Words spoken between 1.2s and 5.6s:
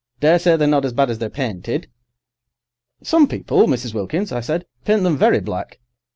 painted." "Some people, Mrs. Wilkins," I said, "paint them very